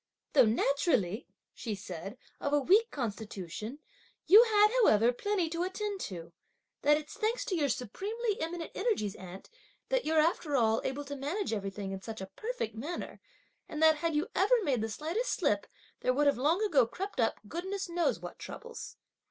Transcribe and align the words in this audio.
'Though 0.33 0.45
naturally,' 0.47 1.27
she 1.53 1.75
said, 1.75 2.17
'of 2.39 2.53
a 2.53 2.59
weak 2.59 2.89
constitution, 2.89 3.77
you 4.25 4.41
had, 4.45 4.69
however, 4.81 5.13
plenty 5.13 5.47
to 5.47 5.61
attend 5.61 5.99
to! 6.01 6.33
that 6.81 6.97
it's 6.97 7.13
thanks 7.13 7.45
to 7.45 7.55
your 7.55 7.69
supremely 7.69 8.41
eminent 8.41 8.71
energies, 8.73 9.13
aunt, 9.15 9.47
that 9.89 10.03
you're, 10.03 10.17
after 10.19 10.55
all, 10.55 10.81
able 10.83 11.05
to 11.05 11.15
manage 11.15 11.53
everything 11.53 11.91
in 11.91 12.01
such 12.01 12.19
a 12.19 12.25
perfect 12.35 12.73
manner; 12.73 13.21
and 13.69 13.79
that 13.83 13.97
had 13.97 14.15
you 14.15 14.27
ever 14.33 14.63
made 14.63 14.81
the 14.81 14.89
slightest 14.89 15.33
slip, 15.33 15.67
there 15.99 16.15
would 16.15 16.25
have 16.25 16.35
long 16.39 16.63
ago 16.63 16.87
crept 16.87 17.19
up, 17.19 17.39
goodness 17.47 17.87
knows, 17.87 18.19
what 18.19 18.39
troubles!'" 18.39 18.97